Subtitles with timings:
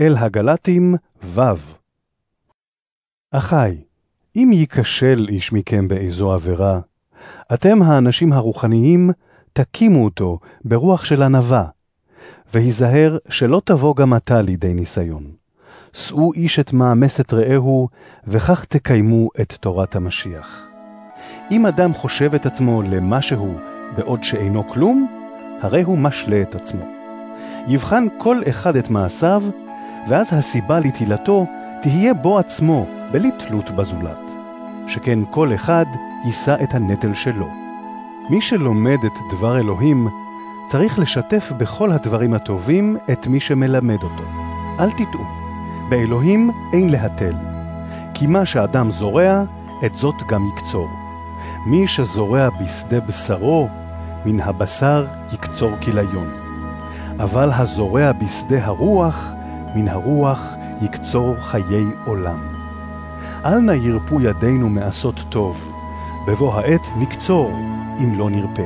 [0.00, 1.40] אל הגלטים ו'
[3.30, 3.76] אחי,
[4.36, 6.80] אם ייכשל איש מכם באיזו עבירה,
[7.54, 9.10] אתם האנשים הרוחניים
[9.52, 11.64] תקימו אותו ברוח של ענווה,
[12.54, 15.30] והיזהר שלא תבוא גם אתה לידי ניסיון.
[15.92, 17.88] שאו איש את מאמסת רעהו,
[18.26, 20.66] וכך תקיימו את תורת המשיח.
[21.50, 23.58] אם אדם חושב את עצמו למשהו
[23.96, 25.08] בעוד שאינו כלום,
[25.60, 26.84] הרי הוא משלה את עצמו.
[27.68, 29.42] יבחן כל אחד את מעשיו,
[30.08, 31.46] ואז הסיבה לתהילתו
[31.82, 34.20] תהיה בו עצמו, בלי תלות בזולת.
[34.86, 35.84] שכן כל אחד
[36.24, 37.48] יישא את הנטל שלו.
[38.30, 40.08] מי שלומד את דבר אלוהים,
[40.68, 44.22] צריך לשתף בכל הדברים הטובים את מי שמלמד אותו.
[44.80, 45.24] אל תטעו,
[45.90, 47.34] באלוהים אין להתל.
[48.14, 49.42] כי מה שאדם זורע,
[49.84, 50.88] את זאת גם יקצור.
[51.66, 53.68] מי שזורע בשדה בשרו,
[54.26, 56.30] מן הבשר יקצור כליון.
[57.20, 59.34] אבל הזורע בשדה הרוח,
[59.74, 62.38] מן הרוח יקצור חיי עולם.
[63.44, 65.72] אל נא ירפו ידינו מעשות טוב,
[66.26, 67.50] בבוא העת נקצור,
[67.98, 68.62] אם לא נרפה.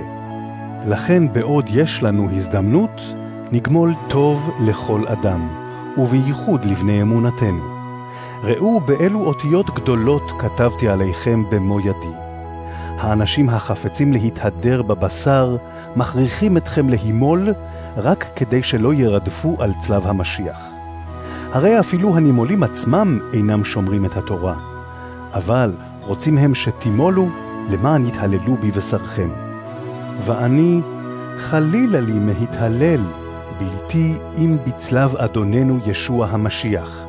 [0.87, 3.15] לכן בעוד יש לנו הזדמנות,
[3.53, 5.49] נגמול טוב לכל אדם,
[5.99, 7.63] ובייחוד לבני אמונתנו.
[8.43, 12.15] ראו באילו אותיות גדולות כתבתי עליכם במו ידי.
[12.99, 15.57] האנשים החפצים להתהדר בבשר,
[15.97, 17.49] מכריחים אתכם להימול,
[17.97, 20.78] רק כדי שלא ירדפו על צלב המשיח.
[21.53, 24.55] הרי אפילו הנימולים עצמם אינם שומרים את התורה,
[25.35, 27.29] אבל רוצים הם שתימולו
[27.71, 29.29] למען יתהללו בבשרכם.
[30.27, 30.81] ואני,
[31.41, 33.01] חלילה לי מהתהלל,
[33.59, 37.01] בלתי אם בצלב אדוננו ישוע המשיח,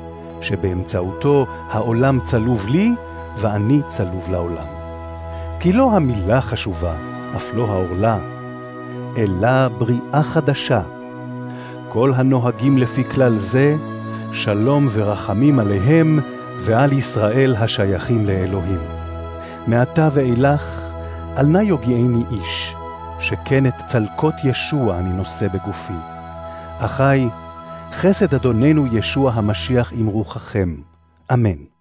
[0.41, 2.91] שבאמצעותו העולם צלוב לי,
[3.37, 4.67] ואני צלוב לעולם.
[5.59, 6.93] כי לא המילה חשובה,
[7.35, 8.19] אף לא העורלה,
[9.17, 10.81] אלא בריאה חדשה.
[11.89, 13.75] כל הנוהגים לפי כלל זה,
[14.33, 16.19] שלום ורחמים עליהם
[16.59, 18.79] ועל ישראל השייכים לאלוהים.
[19.67, 20.81] מעתה ואילך,
[21.37, 22.75] אל נא יוגיעני איש,
[23.19, 25.93] שכן את צלקות ישוע אני נושא בגופי.
[26.79, 27.27] אחי,
[27.93, 30.75] חסד אדוננו ישוע המשיח עם רוחכם.
[31.33, 31.78] אמן.